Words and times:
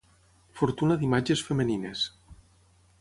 Fortuna 0.61 0.97
d'imatges 1.03 1.45
femenines. 1.49 2.09